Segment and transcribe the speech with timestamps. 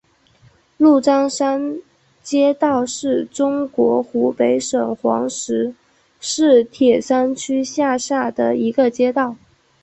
[0.77, 1.77] 鹿獐山
[2.23, 5.75] 街道是中国湖北省黄石
[6.19, 9.35] 市铁山区下辖的一个街道。